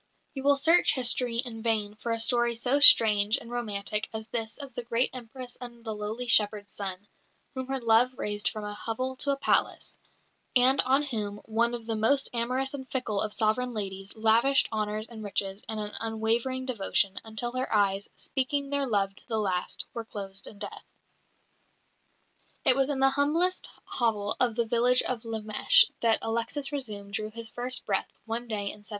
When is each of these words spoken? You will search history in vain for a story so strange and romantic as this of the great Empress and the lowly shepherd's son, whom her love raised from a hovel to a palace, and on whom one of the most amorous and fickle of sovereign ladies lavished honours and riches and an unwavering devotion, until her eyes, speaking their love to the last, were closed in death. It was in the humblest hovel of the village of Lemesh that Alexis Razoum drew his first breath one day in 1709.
You 0.33 0.41
will 0.41 0.55
search 0.55 0.95
history 0.95 1.37
in 1.37 1.61
vain 1.61 1.93
for 1.93 2.11
a 2.11 2.19
story 2.19 2.55
so 2.55 2.79
strange 2.79 3.37
and 3.37 3.51
romantic 3.51 4.09
as 4.11 4.25
this 4.29 4.57
of 4.57 4.73
the 4.73 4.81
great 4.81 5.11
Empress 5.13 5.59
and 5.61 5.85
the 5.85 5.93
lowly 5.93 6.25
shepherd's 6.25 6.73
son, 6.73 7.07
whom 7.53 7.67
her 7.67 7.79
love 7.79 8.17
raised 8.17 8.49
from 8.49 8.63
a 8.63 8.73
hovel 8.73 9.15
to 9.17 9.29
a 9.29 9.37
palace, 9.37 9.99
and 10.55 10.81
on 10.87 11.03
whom 11.03 11.37
one 11.45 11.75
of 11.75 11.85
the 11.85 11.95
most 11.95 12.29
amorous 12.33 12.73
and 12.73 12.89
fickle 12.89 13.21
of 13.21 13.31
sovereign 13.31 13.75
ladies 13.75 14.15
lavished 14.15 14.67
honours 14.73 15.07
and 15.07 15.23
riches 15.23 15.63
and 15.69 15.79
an 15.79 15.91
unwavering 15.99 16.65
devotion, 16.65 17.19
until 17.23 17.51
her 17.51 17.71
eyes, 17.71 18.09
speaking 18.15 18.71
their 18.71 18.87
love 18.87 19.13
to 19.13 19.27
the 19.27 19.37
last, 19.37 19.85
were 19.93 20.03
closed 20.03 20.47
in 20.47 20.57
death. 20.57 20.83
It 22.65 22.75
was 22.75 22.89
in 22.89 23.01
the 23.01 23.11
humblest 23.11 23.69
hovel 23.85 24.35
of 24.39 24.55
the 24.55 24.65
village 24.65 25.03
of 25.03 25.25
Lemesh 25.25 25.91
that 25.99 26.17
Alexis 26.23 26.71
Razoum 26.71 27.11
drew 27.11 27.29
his 27.29 27.51
first 27.51 27.85
breath 27.85 28.11
one 28.25 28.47
day 28.47 28.61
in 28.71 28.81
1709. 28.81 28.85